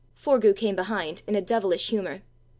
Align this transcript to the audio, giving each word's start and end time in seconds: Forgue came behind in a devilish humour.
Forgue 0.15 0.55
came 0.55 0.75
behind 0.75 1.21
in 1.27 1.35
a 1.35 1.43
devilish 1.43 1.89
humour. 1.91 2.23